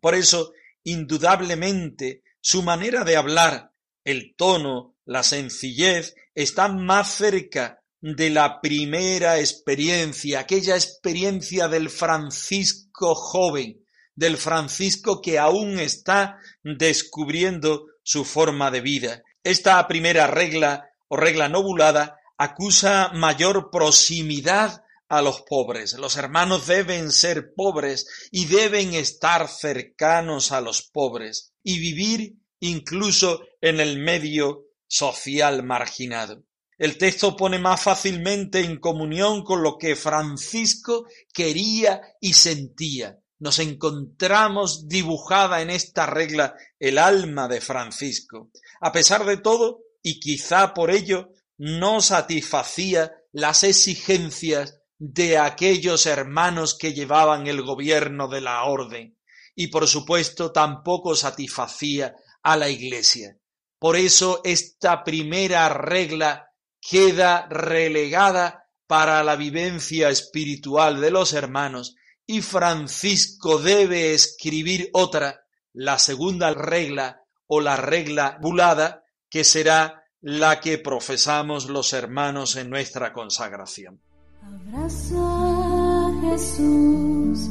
Por 0.00 0.14
eso, 0.14 0.52
indudablemente, 0.84 2.22
su 2.40 2.62
manera 2.62 3.04
de 3.04 3.16
hablar, 3.16 3.72
el 4.04 4.34
tono, 4.36 4.96
la 5.04 5.22
sencillez, 5.22 6.14
están 6.34 6.84
más 6.84 7.14
cerca 7.14 7.82
de 8.00 8.30
la 8.30 8.60
primera 8.60 9.38
experiencia, 9.38 10.40
aquella 10.40 10.74
experiencia 10.74 11.68
del 11.68 11.90
Francisco 11.90 13.14
joven, 13.14 13.84
del 14.14 14.36
Francisco 14.36 15.20
que 15.20 15.38
aún 15.38 15.78
está 15.78 16.38
descubriendo 16.62 17.86
su 18.02 18.24
forma 18.24 18.70
de 18.70 18.80
vida. 18.80 19.22
Esta 19.44 19.86
primera 19.86 20.26
regla 20.26 20.90
o 21.08 21.16
regla 21.16 21.48
nobulada 21.48 22.18
acusa 22.38 23.10
mayor 23.12 23.70
proximidad 23.70 24.82
a 25.08 25.22
los 25.22 25.42
pobres. 25.42 25.94
Los 25.94 26.16
hermanos 26.16 26.66
deben 26.66 27.10
ser 27.10 27.52
pobres 27.54 28.06
y 28.30 28.46
deben 28.46 28.94
estar 28.94 29.48
cercanos 29.48 30.52
a 30.52 30.60
los 30.60 30.82
pobres 30.82 31.52
y 31.62 31.78
vivir 31.78 32.36
incluso 32.60 33.42
en 33.60 33.80
el 33.80 33.98
medio 33.98 34.66
social 34.86 35.62
marginado. 35.62 36.44
El 36.78 36.96
texto 36.96 37.36
pone 37.36 37.58
más 37.58 37.82
fácilmente 37.82 38.60
en 38.60 38.78
comunión 38.78 39.44
con 39.44 39.62
lo 39.62 39.76
que 39.76 39.96
Francisco 39.96 41.06
quería 41.32 42.00
y 42.20 42.32
sentía. 42.32 43.18
Nos 43.38 43.58
encontramos 43.58 44.88
dibujada 44.88 45.60
en 45.60 45.70
esta 45.70 46.06
regla 46.06 46.54
el 46.78 46.98
alma 46.98 47.48
de 47.48 47.60
Francisco. 47.60 48.50
A 48.80 48.92
pesar 48.92 49.24
de 49.26 49.36
todo, 49.36 49.80
y 50.02 50.20
quizá 50.20 50.72
por 50.72 50.90
ello, 50.90 51.30
no 51.58 52.00
satisfacía 52.00 53.12
las 53.32 53.62
exigencias 53.62 54.80
de 54.98 55.38
aquellos 55.38 56.06
hermanos 56.06 56.76
que 56.78 56.94
llevaban 56.94 57.46
el 57.46 57.62
gobierno 57.62 58.28
de 58.28 58.40
la 58.40 58.64
orden, 58.64 59.18
y 59.54 59.66
por 59.68 59.86
supuesto 59.86 60.52
tampoco 60.52 61.14
satisfacía 61.14 62.14
a 62.42 62.56
la 62.56 62.68
Iglesia. 62.68 63.36
Por 63.78 63.96
eso 63.96 64.40
esta 64.44 65.02
primera 65.04 65.68
regla 65.68 66.50
queda 66.80 67.46
relegada 67.48 68.66
para 68.86 69.22
la 69.22 69.36
vivencia 69.36 70.08
espiritual 70.10 71.00
de 71.00 71.10
los 71.10 71.32
hermanos 71.32 71.94
y 72.26 72.42
Francisco 72.42 73.58
debe 73.58 74.14
escribir 74.14 74.90
otra, 74.92 75.40
la 75.72 75.98
segunda 75.98 76.54
regla 76.54 77.22
o 77.46 77.60
la 77.60 77.76
regla 77.76 78.38
bulada, 78.40 79.02
que 79.28 79.42
será 79.42 80.04
la 80.20 80.60
que 80.60 80.78
profesamos 80.78 81.68
los 81.68 81.92
hermanos 81.92 82.54
en 82.56 82.70
nuestra 82.70 83.12
consagración. 83.12 84.00
Abraza 84.42 86.10
Jesús 86.22 87.50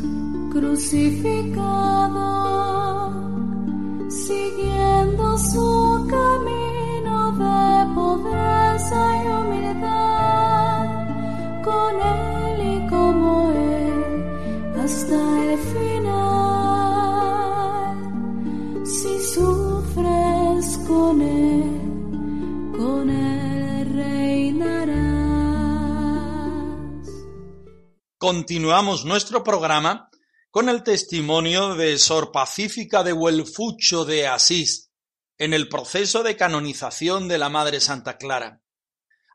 crucificado, 0.52 1.70
su 5.40 6.06
camino 6.10 7.32
de 7.32 7.96
pobreza 7.96 9.24
y 9.24 9.28
humildad, 9.28 10.86
con 11.64 12.02
Él 12.02 12.62
y 12.76 12.88
como 12.90 13.52
Él 13.52 14.26
hasta 14.78 15.44
el 15.46 15.58
final. 15.74 16.26
Si 18.86 19.20
sufres 19.34 20.78
con 20.86 21.22
Él, 21.22 21.64
con 22.78 23.10
Él 23.10 23.94
reinarás. 23.96 25.00
Continuamos 28.18 29.06
nuestro 29.06 29.42
programa 29.42 30.10
con 30.52 30.68
el 30.68 30.84
testimonio 30.84 31.76
de 31.76 31.98
Sor 31.98 32.34
Pacífica 32.34 33.04
de 33.04 33.14
Huelfucho 33.14 34.04
de 34.04 34.28
Asís 34.28 34.89
en 35.40 35.54
el 35.54 35.70
proceso 35.70 36.22
de 36.22 36.36
canonización 36.36 37.28
de 37.30 37.38
la 37.38 37.50
Madre 37.50 37.80
Santa 37.80 38.18
Clara. 38.18 38.62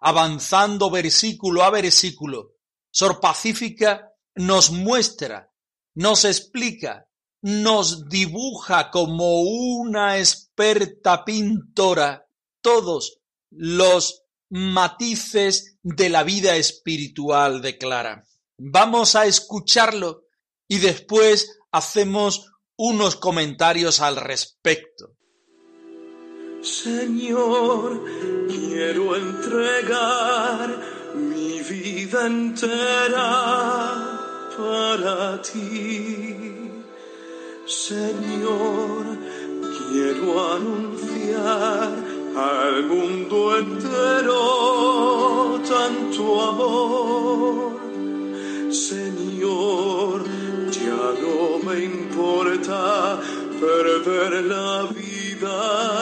Avanzando 0.00 0.90
versículo 0.90 1.64
a 1.64 1.70
versículo, 1.70 2.52
Sor 2.90 3.20
Pacífica 3.20 4.12
nos 4.34 4.70
muestra, 4.70 5.50
nos 5.94 6.26
explica, 6.26 7.08
nos 7.40 8.08
dibuja 8.08 8.90
como 8.90 9.40
una 9.40 10.18
experta 10.18 11.24
pintora 11.24 12.26
todos 12.60 13.20
los 13.50 14.24
matices 14.50 15.78
de 15.82 16.10
la 16.10 16.22
vida 16.22 16.56
espiritual 16.56 17.62
de 17.62 17.78
Clara. 17.78 18.26
Vamos 18.58 19.14
a 19.14 19.24
escucharlo 19.24 20.26
y 20.68 20.78
después 20.78 21.58
hacemos 21.72 22.52
unos 22.76 23.16
comentarios 23.16 24.00
al 24.00 24.16
respecto. 24.16 25.16
Señor, 26.64 28.00
quiero 28.48 29.16
entregar 29.16 30.80
mi 31.14 31.60
vida 31.60 32.26
entera 32.26 33.30
para 34.56 35.42
ti. 35.42 36.34
Señor, 37.66 39.04
quiero 39.76 40.52
anunciar 40.54 41.92
al 42.34 42.84
mundo 42.86 43.58
entero 43.58 44.40
tanto 45.68 46.22
amor. 46.48 47.72
Señor, 48.72 50.24
ya 50.70 51.12
no 51.20 51.58
me 51.62 51.84
importa 51.84 53.20
perder 53.60 54.44
la 54.46 54.84
vida 54.84 55.93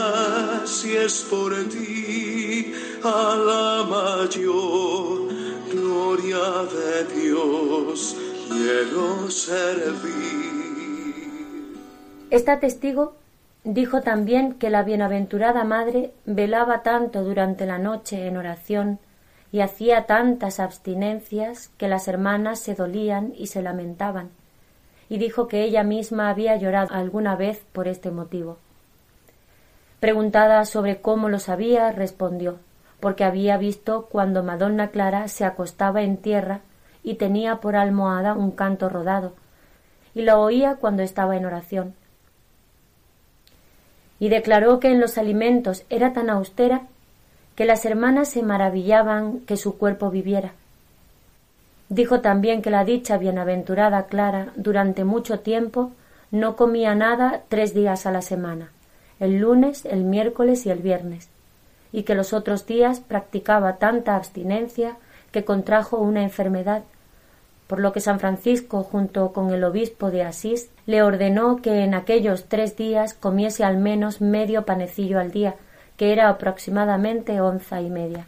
gloria 5.71 6.38
de 6.73 7.21
Dios. 7.21 8.16
Esta 12.31 12.61
testigo 12.61 13.14
dijo 13.64 14.03
también 14.03 14.55
que 14.55 14.71
la 14.71 14.83
bienaventurada 14.83 15.64
madre 15.64 16.12
velaba 16.27 16.83
tanto 16.83 17.23
durante 17.25 17.64
la 17.66 17.79
noche 17.79 18.27
en 18.27 18.37
oración 18.37 18.99
y 19.53 19.61
hacía 19.61 20.07
tantas 20.07 20.59
abstinencias 20.61 21.71
que 21.77 21.88
las 21.88 22.09
hermanas 22.09 22.59
se 22.59 22.75
dolían 22.75 23.33
y 23.37 23.47
se 23.49 23.62
lamentaban, 23.62 24.31
y 25.09 25.18
dijo 25.18 25.47
que 25.47 25.62
ella 25.62 25.85
misma 25.85 26.31
había 26.31 26.57
llorado 26.57 26.95
alguna 26.95 27.37
vez 27.37 27.61
por 27.73 27.87
este 27.87 28.11
motivo. 28.11 28.59
Preguntada 30.02 30.64
sobre 30.64 31.00
cómo 31.00 31.28
lo 31.28 31.38
sabía, 31.38 31.92
respondió 31.92 32.58
porque 32.98 33.22
había 33.22 33.56
visto 33.56 34.06
cuando 34.10 34.42
Madonna 34.42 34.88
Clara 34.88 35.28
se 35.28 35.44
acostaba 35.44 36.02
en 36.02 36.16
tierra 36.16 36.60
y 37.04 37.14
tenía 37.14 37.56
por 37.56 37.76
almohada 37.76 38.34
un 38.34 38.50
canto 38.50 38.88
rodado, 38.88 39.32
y 40.12 40.22
lo 40.22 40.40
oía 40.40 40.74
cuando 40.74 41.04
estaba 41.04 41.36
en 41.36 41.44
oración. 41.44 41.94
Y 44.18 44.28
declaró 44.28 44.80
que 44.80 44.90
en 44.90 45.00
los 45.00 45.18
alimentos 45.18 45.84
era 45.88 46.12
tan 46.12 46.30
austera 46.30 46.82
que 47.54 47.64
las 47.64 47.84
hermanas 47.84 48.28
se 48.28 48.42
maravillaban 48.42 49.38
que 49.42 49.56
su 49.56 49.78
cuerpo 49.78 50.10
viviera. 50.10 50.52
Dijo 51.90 52.22
también 52.22 52.60
que 52.60 52.70
la 52.70 52.84
dicha 52.84 53.18
bienaventurada 53.18 54.06
Clara 54.06 54.48
durante 54.56 55.04
mucho 55.04 55.38
tiempo 55.38 55.92
no 56.32 56.56
comía 56.56 56.96
nada 56.96 57.42
tres 57.48 57.72
días 57.72 58.04
a 58.04 58.10
la 58.10 58.22
semana, 58.22 58.72
el 59.22 59.38
lunes, 59.38 59.85
el 59.85 60.02
miércoles 60.02 60.66
y 60.66 60.70
el 60.70 60.80
viernes, 60.80 61.28
y 61.92 62.02
que 62.02 62.16
los 62.16 62.32
otros 62.32 62.66
días 62.66 62.98
practicaba 62.98 63.76
tanta 63.76 64.16
abstinencia 64.16 64.96
que 65.30 65.44
contrajo 65.44 65.98
una 65.98 66.24
enfermedad, 66.24 66.82
por 67.68 67.78
lo 67.78 67.92
que 67.92 68.00
San 68.00 68.18
Francisco, 68.18 68.82
junto 68.82 69.32
con 69.32 69.50
el 69.54 69.62
obispo 69.62 70.11
de 70.11 70.24
Asís, 70.24 70.70
le 70.87 71.04
ordenó 71.04 71.62
que 71.62 71.85
en 71.85 71.94
aquellos 71.94 72.46
tres 72.48 72.76
días 72.76 73.14
comiese 73.14 73.62
al 73.62 73.76
menos 73.78 74.20
medio 74.20 74.66
panecillo 74.66 75.20
al 75.20 75.30
día, 75.30 75.54
que 75.96 76.12
era 76.12 76.28
aproximadamente 76.28 77.40
onza 77.40 77.80
y 77.80 77.90
media. 77.90 78.26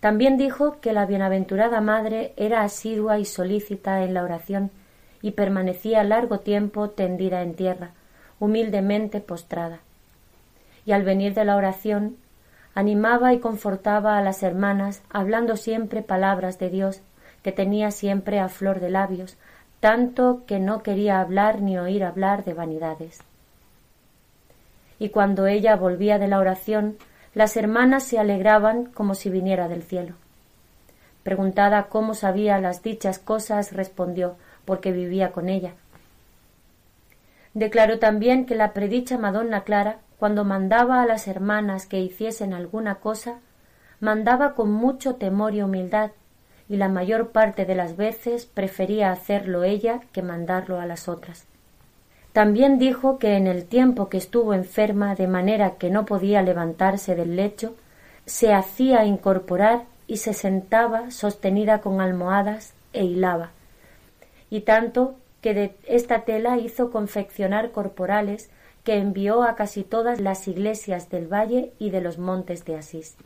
También 0.00 0.36
dijo 0.36 0.80
que 0.80 0.92
la 0.92 1.06
bienaventurada 1.06 1.80
madre 1.80 2.32
era 2.36 2.62
asidua 2.62 3.20
y 3.20 3.24
solícita 3.24 4.02
en 4.02 4.14
la 4.14 4.24
oración 4.24 4.72
y 5.22 5.30
permanecía 5.30 6.02
largo 6.02 6.40
tiempo 6.40 6.90
tendida 6.90 7.42
en 7.42 7.54
tierra, 7.54 7.92
humildemente 8.42 9.20
postrada. 9.20 9.78
Y 10.84 10.90
al 10.90 11.04
venir 11.04 11.32
de 11.32 11.44
la 11.44 11.54
oración, 11.54 12.16
animaba 12.74 13.32
y 13.32 13.38
confortaba 13.38 14.18
a 14.18 14.20
las 14.20 14.42
hermanas, 14.42 15.00
hablando 15.10 15.56
siempre 15.56 16.02
palabras 16.02 16.58
de 16.58 16.68
Dios, 16.68 17.02
que 17.44 17.52
tenía 17.52 17.92
siempre 17.92 18.40
a 18.40 18.48
flor 18.48 18.80
de 18.80 18.90
labios, 18.90 19.36
tanto 19.78 20.42
que 20.44 20.58
no 20.58 20.82
quería 20.82 21.20
hablar 21.20 21.62
ni 21.62 21.78
oír 21.78 22.02
hablar 22.02 22.42
de 22.42 22.52
vanidades. 22.52 23.20
Y 24.98 25.10
cuando 25.10 25.46
ella 25.46 25.76
volvía 25.76 26.18
de 26.18 26.26
la 26.26 26.40
oración, 26.40 26.96
las 27.34 27.56
hermanas 27.56 28.02
se 28.02 28.18
alegraban 28.18 28.86
como 28.86 29.14
si 29.14 29.30
viniera 29.30 29.68
del 29.68 29.84
cielo. 29.84 30.16
Preguntada 31.22 31.84
cómo 31.84 32.14
sabía 32.14 32.58
las 32.58 32.82
dichas 32.82 33.20
cosas, 33.20 33.72
respondió 33.72 34.34
porque 34.64 34.90
vivía 34.90 35.30
con 35.30 35.48
ella. 35.48 35.74
Declaró 37.54 37.98
también 37.98 38.46
que 38.46 38.54
la 38.54 38.72
predicha 38.72 39.18
Madonna 39.18 39.64
Clara, 39.64 39.98
cuando 40.18 40.44
mandaba 40.44 41.02
a 41.02 41.06
las 41.06 41.28
hermanas 41.28 41.86
que 41.86 42.00
hiciesen 42.00 42.54
alguna 42.54 42.96
cosa, 42.96 43.40
mandaba 44.00 44.54
con 44.54 44.72
mucho 44.72 45.16
temor 45.16 45.54
y 45.54 45.62
humildad, 45.62 46.12
y 46.68 46.76
la 46.76 46.88
mayor 46.88 47.30
parte 47.30 47.66
de 47.66 47.74
las 47.74 47.96
veces 47.96 48.46
prefería 48.46 49.10
hacerlo 49.10 49.64
ella 49.64 50.00
que 50.12 50.22
mandarlo 50.22 50.80
a 50.80 50.86
las 50.86 51.08
otras. 51.08 51.46
También 52.32 52.78
dijo 52.78 53.18
que 53.18 53.36
en 53.36 53.46
el 53.46 53.66
tiempo 53.66 54.08
que 54.08 54.16
estuvo 54.16 54.54
enferma 54.54 55.14
de 55.14 55.26
manera 55.26 55.72
que 55.72 55.90
no 55.90 56.06
podía 56.06 56.40
levantarse 56.40 57.14
del 57.14 57.36
lecho, 57.36 57.74
se 58.24 58.54
hacía 58.54 59.04
incorporar 59.04 59.84
y 60.06 60.16
se 60.16 60.32
sentaba 60.32 61.10
sostenida 61.10 61.80
con 61.80 62.00
almohadas 62.00 62.72
e 62.92 63.04
hilaba, 63.04 63.50
y 64.48 64.60
tanto 64.60 65.16
que 65.42 65.52
de 65.52 65.74
esta 65.86 66.22
tela 66.22 66.56
hizo 66.56 66.90
confeccionar 66.90 67.72
corporales 67.72 68.48
que 68.84 68.94
envió 68.96 69.42
a 69.42 69.54
casi 69.54 69.82
todas 69.82 70.20
las 70.20 70.48
iglesias 70.48 71.10
del 71.10 71.30
valle 71.30 71.72
y 71.78 71.90
de 71.90 72.00
los 72.00 72.18
montes 72.18 72.64
de 72.64 72.76
Asís. 72.76 73.16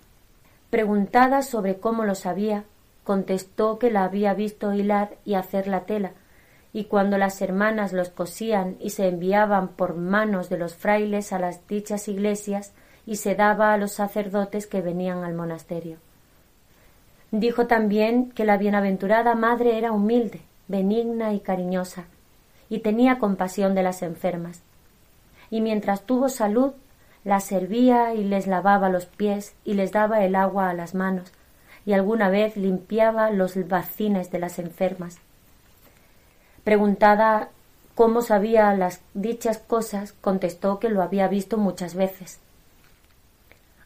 Preguntada 0.70 1.42
sobre 1.42 1.76
cómo 1.76 2.04
lo 2.04 2.14
sabía, 2.14 2.64
contestó 3.04 3.78
que 3.78 3.90
la 3.90 4.04
había 4.04 4.34
visto 4.34 4.72
hilar 4.72 5.16
y 5.24 5.34
hacer 5.34 5.68
la 5.68 5.84
tela, 5.84 6.12
y 6.72 6.84
cuando 6.84 7.16
las 7.16 7.40
hermanas 7.40 7.92
los 7.92 8.10
cosían 8.10 8.76
y 8.80 8.90
se 8.90 9.08
enviaban 9.08 9.68
por 9.68 9.94
manos 9.94 10.48
de 10.48 10.58
los 10.58 10.74
frailes 10.74 11.32
a 11.32 11.38
las 11.38 11.66
dichas 11.68 12.08
iglesias 12.08 12.72
y 13.06 13.16
se 13.16 13.34
daba 13.34 13.72
a 13.72 13.78
los 13.78 13.92
sacerdotes 13.92 14.66
que 14.66 14.82
venían 14.82 15.22
al 15.24 15.34
monasterio. 15.34 15.98
Dijo 17.30 17.66
también 17.66 18.30
que 18.30 18.44
la 18.44 18.56
bienaventurada 18.56 19.34
madre 19.34 19.78
era 19.78 19.92
humilde, 19.92 20.40
benigna 20.68 21.32
y 21.32 21.40
cariñosa, 21.40 22.04
y 22.68 22.80
tenía 22.80 23.18
compasión 23.18 23.74
de 23.74 23.82
las 23.82 24.02
enfermas. 24.02 24.60
Y 25.50 25.60
mientras 25.60 26.02
tuvo 26.02 26.28
salud, 26.28 26.72
las 27.24 27.44
servía 27.44 28.14
y 28.14 28.24
les 28.24 28.46
lavaba 28.46 28.88
los 28.88 29.06
pies 29.06 29.54
y 29.64 29.74
les 29.74 29.92
daba 29.92 30.24
el 30.24 30.36
agua 30.36 30.70
a 30.70 30.74
las 30.74 30.94
manos, 30.94 31.32
y 31.84 31.92
alguna 31.92 32.28
vez 32.28 32.56
limpiaba 32.56 33.30
los 33.30 33.68
bacines 33.68 34.30
de 34.30 34.38
las 34.38 34.58
enfermas. 34.58 35.18
Preguntada 36.64 37.48
cómo 37.94 38.22
sabía 38.22 38.74
las 38.74 39.00
dichas 39.14 39.58
cosas, 39.58 40.12
contestó 40.12 40.80
que 40.80 40.88
lo 40.88 41.02
había 41.02 41.28
visto 41.28 41.58
muchas 41.58 41.94
veces. 41.94 42.40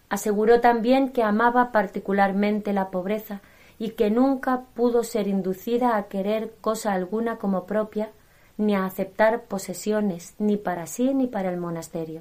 Aseguró 0.08 0.60
también 0.60 1.10
que 1.10 1.22
amaba 1.22 1.72
particularmente 1.72 2.72
la 2.72 2.88
pobreza 2.88 3.40
y 3.80 3.92
que 3.92 4.10
nunca 4.10 4.64
pudo 4.74 5.02
ser 5.02 5.26
inducida 5.26 5.96
a 5.96 6.04
querer 6.04 6.52
cosa 6.60 6.92
alguna 6.92 7.38
como 7.38 7.64
propia, 7.64 8.10
ni 8.58 8.74
a 8.76 8.84
aceptar 8.84 9.44
posesiones, 9.44 10.34
ni 10.38 10.58
para 10.58 10.86
sí 10.86 11.14
ni 11.14 11.26
para 11.26 11.50
el 11.50 11.56
monasterio. 11.56 12.20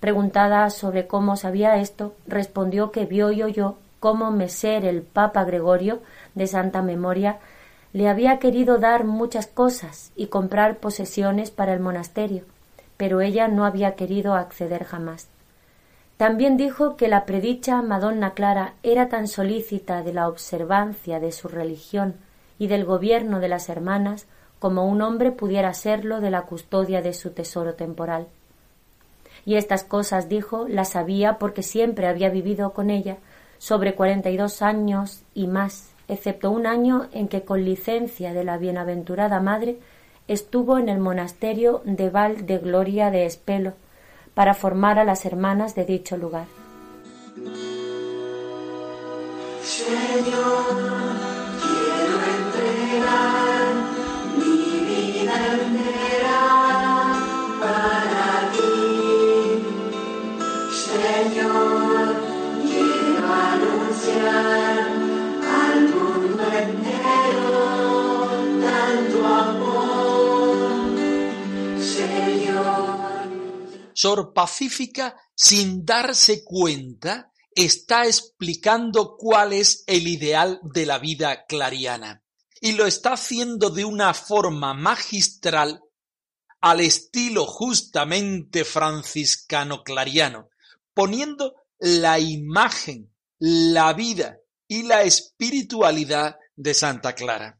Preguntada 0.00 0.68
sobre 0.70 1.06
cómo 1.06 1.36
sabía 1.36 1.76
esto, 1.76 2.14
respondió 2.26 2.90
que 2.90 3.06
vio 3.06 3.30
y 3.30 3.44
oyó 3.44 3.76
cómo 4.00 4.32
Meser 4.32 4.84
el 4.84 5.02
Papa 5.02 5.44
Gregorio, 5.44 6.00
de 6.34 6.48
santa 6.48 6.82
memoria, 6.82 7.38
le 7.92 8.08
había 8.08 8.40
querido 8.40 8.78
dar 8.78 9.04
muchas 9.04 9.46
cosas 9.46 10.10
y 10.16 10.26
comprar 10.26 10.78
posesiones 10.78 11.52
para 11.52 11.74
el 11.74 11.80
monasterio, 11.80 12.42
pero 12.96 13.20
ella 13.20 13.46
no 13.46 13.64
había 13.64 13.94
querido 13.94 14.34
acceder 14.34 14.82
jamás. 14.82 15.29
También 16.20 16.58
dijo 16.58 16.98
que 16.98 17.08
la 17.08 17.24
predicha 17.24 17.80
Madonna 17.80 18.34
Clara 18.34 18.74
era 18.82 19.08
tan 19.08 19.26
solícita 19.26 20.02
de 20.02 20.12
la 20.12 20.28
observancia 20.28 21.18
de 21.18 21.32
su 21.32 21.48
religión 21.48 22.16
y 22.58 22.66
del 22.66 22.84
gobierno 22.84 23.40
de 23.40 23.48
las 23.48 23.70
hermanas 23.70 24.26
como 24.58 24.84
un 24.84 25.00
hombre 25.00 25.32
pudiera 25.32 25.72
serlo 25.72 26.20
de 26.20 26.30
la 26.30 26.42
custodia 26.42 27.00
de 27.00 27.14
su 27.14 27.30
tesoro 27.30 27.72
temporal. 27.72 28.26
Y 29.46 29.54
estas 29.54 29.82
cosas, 29.82 30.28
dijo, 30.28 30.68
las 30.68 30.90
sabía 30.90 31.38
porque 31.38 31.62
siempre 31.62 32.06
había 32.06 32.28
vivido 32.28 32.74
con 32.74 32.90
ella 32.90 33.16
sobre 33.56 33.94
cuarenta 33.94 34.28
y 34.28 34.36
dos 34.36 34.60
años 34.60 35.22
y 35.32 35.46
más, 35.46 35.88
excepto 36.06 36.50
un 36.50 36.66
año 36.66 37.08
en 37.12 37.28
que 37.28 37.44
con 37.44 37.64
licencia 37.64 38.34
de 38.34 38.44
la 38.44 38.58
bienaventurada 38.58 39.40
madre 39.40 39.78
estuvo 40.28 40.76
en 40.76 40.90
el 40.90 40.98
monasterio 40.98 41.80
de 41.86 42.10
Val 42.10 42.44
de 42.44 42.58
Gloria 42.58 43.10
de 43.10 43.24
Espelo, 43.24 43.72
para 44.34 44.54
formar 44.54 44.98
a 44.98 45.04
las 45.04 45.24
hermanas 45.24 45.74
de 45.74 45.84
dicho 45.84 46.16
lugar. 46.16 46.46
Pacífica, 74.34 75.16
sin 75.34 75.84
darse 75.84 76.44
cuenta, 76.44 77.32
está 77.54 78.06
explicando 78.06 79.16
cuál 79.16 79.52
es 79.52 79.84
el 79.86 80.06
ideal 80.06 80.60
de 80.62 80.86
la 80.86 80.98
vida 80.98 81.44
clariana. 81.46 82.22
Y 82.60 82.72
lo 82.72 82.86
está 82.86 83.14
haciendo 83.14 83.70
de 83.70 83.84
una 83.84 84.12
forma 84.14 84.74
magistral 84.74 85.82
al 86.60 86.80
estilo 86.80 87.46
justamente 87.46 88.64
franciscano 88.64 89.82
clariano, 89.82 90.50
poniendo 90.92 91.54
la 91.78 92.18
imagen, 92.18 93.10
la 93.38 93.92
vida 93.94 94.38
y 94.68 94.82
la 94.82 95.02
espiritualidad 95.02 96.36
de 96.54 96.74
Santa 96.74 97.14
Clara. 97.14 97.58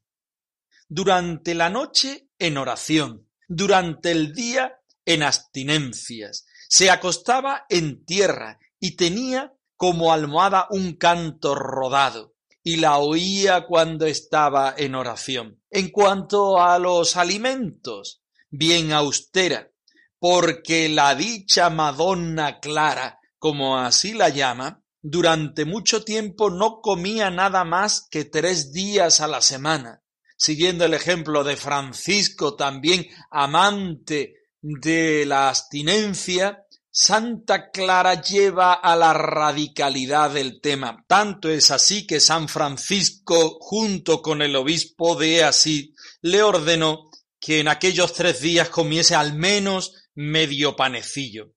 Durante 0.88 1.54
la 1.54 1.70
noche 1.70 2.28
en 2.38 2.58
oración, 2.58 3.28
durante 3.48 4.10
el 4.10 4.34
día 4.34 4.79
en 5.04 5.22
abstinencias, 5.22 6.46
se 6.68 6.90
acostaba 6.90 7.66
en 7.68 8.04
tierra 8.04 8.58
y 8.78 8.96
tenía 8.96 9.54
como 9.76 10.12
almohada 10.12 10.66
un 10.70 10.94
canto 10.94 11.54
rodado, 11.54 12.34
y 12.62 12.76
la 12.76 12.98
oía 12.98 13.66
cuando 13.66 14.06
estaba 14.06 14.74
en 14.76 14.94
oración. 14.94 15.62
En 15.70 15.88
cuanto 15.90 16.60
a 16.60 16.78
los 16.78 17.16
alimentos, 17.16 18.22
bien 18.50 18.92
austera, 18.92 19.70
porque 20.18 20.88
la 20.88 21.14
dicha 21.14 21.70
Madonna 21.70 22.60
Clara, 22.60 23.20
como 23.38 23.78
así 23.78 24.12
la 24.12 24.28
llama, 24.28 24.82
durante 25.00 25.64
mucho 25.64 26.04
tiempo 26.04 26.50
no 26.50 26.80
comía 26.82 27.30
nada 27.30 27.64
más 27.64 28.06
que 28.10 28.26
tres 28.26 28.72
días 28.72 29.22
a 29.22 29.28
la 29.28 29.40
semana, 29.40 30.02
siguiendo 30.36 30.84
el 30.84 30.92
ejemplo 30.92 31.42
de 31.42 31.56
Francisco, 31.56 32.54
también 32.54 33.06
amante 33.30 34.34
de 34.62 35.24
la 35.26 35.48
abstinencia, 35.48 36.66
Santa 36.92 37.70
Clara 37.70 38.20
lleva 38.20 38.74
a 38.74 38.96
la 38.96 39.12
radicalidad 39.12 40.32
del 40.32 40.60
tema. 40.60 41.04
Tanto 41.06 41.48
es 41.48 41.70
así 41.70 42.06
que 42.06 42.18
San 42.18 42.48
Francisco, 42.48 43.58
junto 43.60 44.20
con 44.20 44.42
el 44.42 44.56
obispo 44.56 45.14
de 45.14 45.44
Asís, 45.44 45.90
le 46.20 46.42
ordenó 46.42 47.10
que 47.38 47.60
en 47.60 47.68
aquellos 47.68 48.12
tres 48.12 48.40
días 48.40 48.68
comiese 48.68 49.14
al 49.14 49.34
menos 49.34 49.94
medio 50.14 50.74
panecillo. 50.74 51.52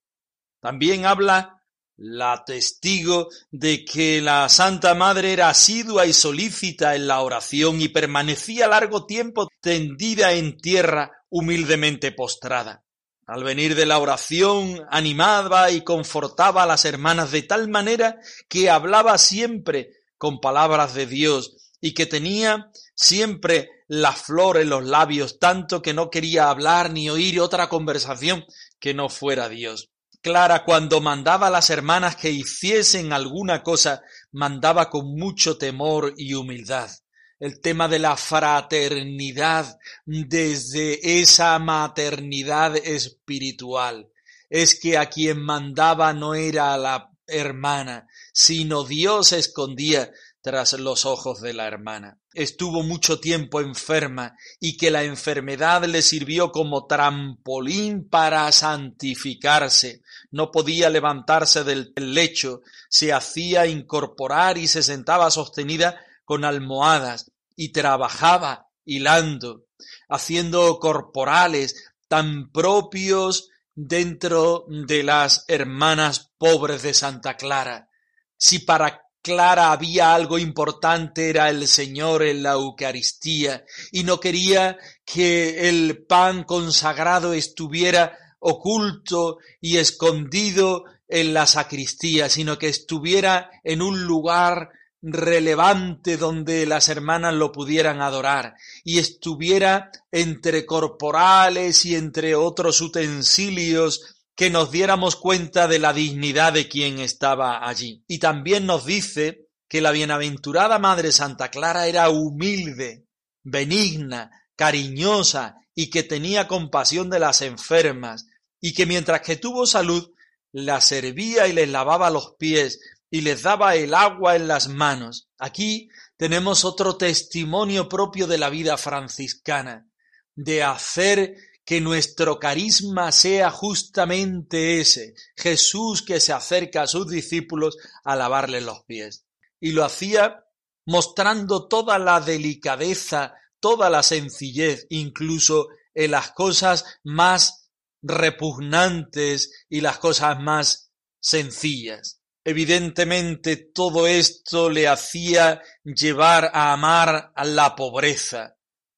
También 0.61 1.05
habla 1.05 1.63
la 1.97 2.43
testigo 2.45 3.29
de 3.51 3.85
que 3.85 4.21
la 4.21 4.49
Santa 4.49 4.95
Madre 4.95 5.33
era 5.33 5.49
asidua 5.49 6.05
y 6.05 6.13
solícita 6.13 6.95
en 6.95 7.07
la 7.07 7.21
oración 7.21 7.81
y 7.81 7.89
permanecía 7.89 8.67
largo 8.67 9.05
tiempo 9.05 9.47
tendida 9.61 10.33
en 10.33 10.57
tierra, 10.57 11.11
humildemente 11.29 12.11
postrada. 12.11 12.82
Al 13.25 13.43
venir 13.43 13.75
de 13.75 13.85
la 13.85 13.99
oración 13.99 14.85
animaba 14.89 15.71
y 15.71 15.81
confortaba 15.81 16.63
a 16.63 16.65
las 16.65 16.83
hermanas 16.83 17.31
de 17.31 17.41
tal 17.43 17.69
manera 17.69 18.19
que 18.49 18.69
hablaba 18.69 19.17
siempre 19.17 19.91
con 20.17 20.41
palabras 20.41 20.93
de 20.93 21.05
Dios 21.05 21.55
y 21.79 21.93
que 21.93 22.05
tenía 22.05 22.69
siempre 22.95 23.69
la 23.87 24.11
flor 24.11 24.57
en 24.57 24.69
los 24.69 24.83
labios, 24.83 25.39
tanto 25.39 25.81
que 25.81 25.93
no 25.93 26.09
quería 26.09 26.49
hablar 26.49 26.91
ni 26.91 27.09
oír 27.09 27.39
otra 27.39 27.69
conversación 27.69 28.45
que 28.79 28.93
no 28.93 29.07
fuera 29.07 29.47
Dios. 29.47 29.89
Clara, 30.21 30.65
cuando 30.65 30.99
mandaba 30.99 31.47
a 31.47 31.51
las 31.51 31.69
hermanas 31.69 32.17
que 32.17 32.31
hiciesen 32.31 33.13
alguna 33.13 33.63
cosa, 33.63 34.01
mandaba 34.31 34.89
con 34.89 35.17
mucho 35.17 35.57
temor 35.57 36.13
y 36.17 36.33
humildad 36.33 36.89
el 37.39 37.59
tema 37.59 37.87
de 37.87 37.99
la 37.99 38.15
fraternidad 38.15 39.77
desde 40.05 41.21
esa 41.21 41.57
maternidad 41.59 42.77
espiritual. 42.77 44.09
Es 44.49 44.79
que 44.79 44.97
a 44.97 45.07
quien 45.07 45.41
mandaba 45.41 46.13
no 46.13 46.35
era 46.35 46.77
la 46.77 47.09
hermana, 47.27 48.07
sino 48.31 48.83
Dios 48.83 49.31
escondía 49.33 50.11
tras 50.43 50.73
los 50.73 51.05
ojos 51.05 51.39
de 51.39 51.53
la 51.53 51.65
hermana. 51.65 52.19
Estuvo 52.33 52.83
mucho 52.83 53.19
tiempo 53.21 53.61
enferma 53.61 54.35
y 54.59 54.75
que 54.75 54.91
la 54.91 55.03
enfermedad 55.03 55.85
le 55.85 56.01
sirvió 56.01 56.51
como 56.51 56.85
trampolín 56.85 58.09
para 58.09 58.51
santificarse. 58.51 60.01
No 60.31 60.51
podía 60.51 60.89
levantarse 60.89 61.63
del 61.63 61.93
lecho, 61.95 62.61
se 62.89 63.13
hacía 63.13 63.67
incorporar 63.67 64.57
y 64.57 64.67
se 64.67 64.83
sentaba 64.83 65.31
sostenida 65.31 65.97
con 66.25 66.45
almohadas 66.45 67.31
y 67.55 67.71
trabajaba 67.71 68.67
hilando, 68.85 69.65
haciendo 70.09 70.79
corporales 70.79 71.93
tan 72.07 72.51
propios 72.51 73.49
dentro 73.75 74.65
de 74.67 75.03
las 75.03 75.45
hermanas 75.47 76.31
pobres 76.37 76.83
de 76.83 76.93
Santa 76.93 77.35
Clara. 77.37 77.89
Si 78.37 78.59
para 78.59 79.01
Clara 79.21 79.71
había 79.71 80.13
algo 80.13 80.37
importante, 80.37 81.29
era 81.29 81.49
el 81.49 81.67
Señor 81.67 82.23
en 82.23 82.43
la 82.43 82.51
Eucaristía, 82.51 83.63
y 83.91 84.03
no 84.03 84.19
quería 84.19 84.77
que 85.05 85.69
el 85.69 86.05
pan 86.05 86.43
consagrado 86.43 87.33
estuviera 87.33 88.17
oculto 88.39 89.37
y 89.61 89.77
escondido 89.77 90.83
en 91.07 91.33
la 91.33 91.47
sacristía, 91.47 92.29
sino 92.29 92.57
que 92.57 92.67
estuviera 92.67 93.49
en 93.63 93.81
un 93.81 94.03
lugar 94.03 94.71
relevante 95.03 96.15
donde 96.15 96.65
las 96.65 96.87
hermanas 96.87 97.33
lo 97.33 97.51
pudieran 97.51 98.01
adorar 98.01 98.55
y 98.85 98.99
estuviera 98.99 99.91
entre 100.11 100.65
corporales 100.65 101.85
y 101.85 101.95
entre 101.95 102.35
otros 102.35 102.79
utensilios 102.79 104.15
que 104.35 104.49
nos 104.49 104.71
diéramos 104.71 105.17
cuenta 105.17 105.67
de 105.67 105.77
la 105.77 105.93
dignidad 105.93 106.53
de 106.53 106.69
quien 106.69 106.99
estaba 106.99 107.67
allí. 107.67 108.03
Y 108.07 108.19
también 108.19 108.65
nos 108.65 108.85
dice 108.85 109.49
que 109.67 109.81
la 109.81 109.91
bienaventurada 109.91 110.79
Madre 110.79 111.11
Santa 111.11 111.51
Clara 111.51 111.87
era 111.87 112.09
humilde, 112.09 113.05
benigna, 113.43 114.31
cariñosa 114.55 115.57
y 115.75 115.89
que 115.89 116.03
tenía 116.03 116.47
compasión 116.47 117.09
de 117.09 117.19
las 117.19 117.41
enfermas 117.41 118.27
y 118.61 118.73
que 118.73 118.85
mientras 118.85 119.21
que 119.21 119.35
tuvo 119.35 119.65
salud 119.65 120.11
las 120.53 120.85
servía 120.85 121.47
y 121.47 121.53
les 121.53 121.67
lavaba 121.67 122.09
los 122.09 122.35
pies 122.37 122.79
y 123.13 123.21
les 123.21 123.43
daba 123.43 123.75
el 123.75 123.93
agua 123.93 124.35
en 124.35 124.47
las 124.47 124.69
manos. 124.69 125.29
Aquí 125.37 125.87
tenemos 126.17 126.65
otro 126.65 126.97
testimonio 126.97 127.87
propio 127.87 128.25
de 128.25 128.39
la 128.39 128.49
vida 128.49 128.75
franciscana, 128.75 129.87
de 130.33 130.63
hacer 130.63 131.35
que 131.63 131.79
nuestro 131.79 132.39
carisma 132.39 133.11
sea 133.11 133.51
justamente 133.51 134.79
ese, 134.79 135.13
Jesús 135.37 136.01
que 136.01 136.19
se 136.19 136.33
acerca 136.33 136.81
a 136.81 136.87
sus 136.87 137.07
discípulos 137.07 137.77
a 138.03 138.15
lavarle 138.15 138.61
los 138.61 138.83
pies. 138.85 139.27
Y 139.59 139.73
lo 139.73 139.85
hacía 139.85 140.47
mostrando 140.87 141.67
toda 141.67 141.99
la 141.99 142.19
delicadeza, 142.19 143.35
toda 143.59 143.91
la 143.91 144.01
sencillez, 144.01 144.87
incluso 144.89 145.67
en 145.93 146.09
las 146.09 146.31
cosas 146.31 146.83
más 147.03 147.69
repugnantes 148.01 149.65
y 149.69 149.81
las 149.81 149.99
cosas 149.99 150.39
más 150.39 150.89
sencillas. 151.19 152.22
Evidentemente 152.45 153.55
todo 153.55 154.07
esto 154.07 154.69
le 154.69 154.87
hacía 154.87 155.61
llevar 155.83 156.51
a 156.53 156.73
amar 156.73 157.31
a 157.35 157.45
la 157.45 157.75
pobreza 157.75 158.55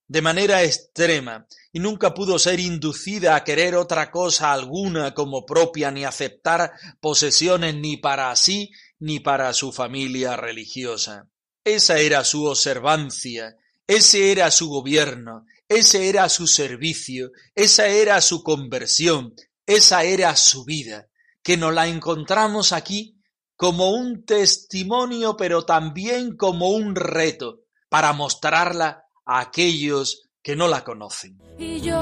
de 0.07 0.21
manera 0.21 0.63
extrema 0.63 1.47
y 1.71 1.79
nunca 1.79 2.13
pudo 2.13 2.37
ser 2.37 2.59
inducida 2.59 3.35
a 3.35 3.43
querer 3.43 3.75
otra 3.75 4.11
cosa 4.11 4.53
alguna 4.53 5.13
como 5.13 5.45
propia 5.45 5.91
ni 5.91 6.05
aceptar 6.05 6.71
posesiones 6.99 7.75
ni 7.75 7.97
para 7.97 8.35
sí 8.35 8.71
ni 8.99 9.19
para 9.19 9.51
su 9.53 9.71
familia 9.71 10.35
religiosa. 10.37 11.27
Esa 11.63 11.99
era 11.99 12.23
su 12.23 12.45
observancia, 12.45 13.57
ese 13.87 14.31
era 14.31 14.51
su 14.51 14.69
gobierno, 14.69 15.45
ese 15.67 16.09
era 16.09 16.29
su 16.29 16.47
servicio, 16.47 17.31
esa 17.55 17.87
era 17.87 18.21
su 18.21 18.43
conversión, 18.43 19.33
esa 19.65 20.03
era 20.03 20.35
su 20.35 20.63
vida, 20.63 21.07
que 21.41 21.57
nos 21.57 21.73
la 21.73 21.87
encontramos 21.87 22.71
aquí 22.71 23.14
como 23.55 23.91
un 23.91 24.25
testimonio, 24.25 25.37
pero 25.37 25.63
también 25.65 26.35
como 26.35 26.69
un 26.69 26.95
reto 26.95 27.61
para 27.89 28.13
mostrarla 28.13 29.05
a 29.25 29.39
aquellos 29.39 30.29
que 30.41 30.55
no 30.55 30.67
la 30.67 30.83
conocen. 30.83 31.39
Y 31.57 31.81
yo 31.81 31.99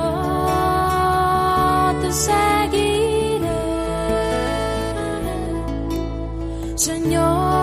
te 2.01 2.11
seguiré, 2.11 3.39
Señor 6.75 7.62